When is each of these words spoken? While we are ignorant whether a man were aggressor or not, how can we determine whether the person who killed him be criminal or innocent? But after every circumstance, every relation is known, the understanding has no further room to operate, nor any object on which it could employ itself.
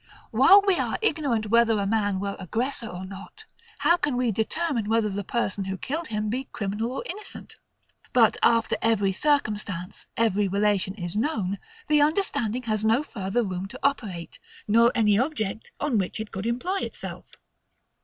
While 0.31 0.63
we 0.65 0.79
are 0.79 0.97
ignorant 1.03 1.51
whether 1.51 1.77
a 1.77 1.85
man 1.85 2.19
were 2.19 2.35
aggressor 2.39 2.87
or 2.87 3.05
not, 3.05 3.45
how 3.77 3.97
can 3.97 4.17
we 4.17 4.31
determine 4.31 4.89
whether 4.89 5.09
the 5.09 5.23
person 5.23 5.65
who 5.65 5.77
killed 5.77 6.07
him 6.07 6.27
be 6.27 6.45
criminal 6.45 6.91
or 6.91 7.03
innocent? 7.05 7.57
But 8.11 8.35
after 8.41 8.77
every 8.81 9.11
circumstance, 9.11 10.07
every 10.17 10.47
relation 10.47 10.95
is 10.95 11.15
known, 11.15 11.59
the 11.87 12.01
understanding 12.01 12.63
has 12.63 12.83
no 12.83 13.03
further 13.03 13.43
room 13.43 13.67
to 13.67 13.79
operate, 13.83 14.39
nor 14.67 14.91
any 14.95 15.19
object 15.19 15.71
on 15.79 15.99
which 15.99 16.19
it 16.19 16.31
could 16.31 16.47
employ 16.47 16.79
itself. 16.79 17.35